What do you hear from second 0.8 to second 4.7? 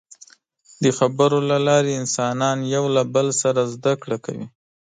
د خبرو له لارې انسانان یو له بله زدهکړه کوي.